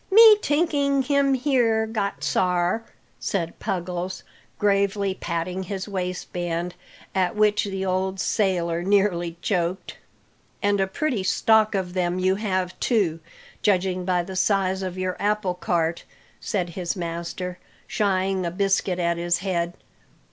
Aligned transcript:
"Me 0.09 0.35
tinking 0.39 1.03
him 1.03 1.35
here 1.35 1.85
got, 1.85 2.23
sar," 2.23 2.83
said 3.19 3.59
Puggles, 3.59 4.23
gravely 4.57 5.13
patting 5.13 5.61
his 5.61 5.87
waistband, 5.87 6.73
at 7.13 7.35
which 7.35 7.65
the 7.65 7.85
old 7.85 8.19
sailor 8.19 8.81
nearly 8.81 9.37
choked. 9.43 9.99
"And 10.63 10.81
a 10.81 10.87
pretty 10.87 11.21
stock 11.21 11.75
of 11.75 11.93
them 11.93 12.17
you 12.17 12.33
have, 12.37 12.79
too, 12.79 13.19
judging 13.61 14.03
by 14.03 14.23
the 14.23 14.35
size 14.35 14.81
of 14.81 14.97
your 14.97 15.15
apple 15.19 15.53
cart!" 15.53 16.03
said 16.39 16.69
his 16.71 16.95
master, 16.95 17.59
shying 17.85 18.43
a 18.43 18.49
biscuit 18.49 18.97
at 18.97 19.17
his 19.17 19.37
head. 19.45 19.75